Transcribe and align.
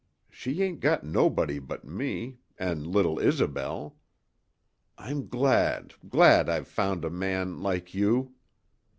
She 0.31 0.63
ain't 0.63 0.79
got 0.79 1.03
nobody 1.03 1.59
but 1.59 1.85
me 1.85 2.39
an' 2.57 2.91
little 2.91 3.19
Isobel. 3.19 3.97
I'm 4.97 5.27
glad 5.27 5.93
glad 6.09 6.49
I've 6.49 6.67
found 6.67 7.05
a 7.05 7.11
man 7.11 7.61
like 7.61 7.93
you!" 7.93 8.33